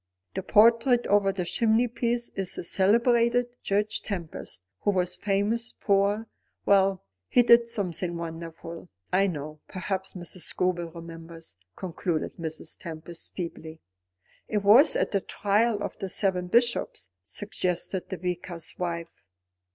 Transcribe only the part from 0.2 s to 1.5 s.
The portrait over the